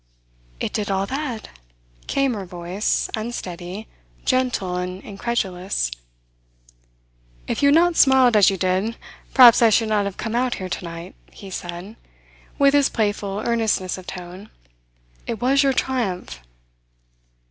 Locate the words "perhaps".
9.35-9.61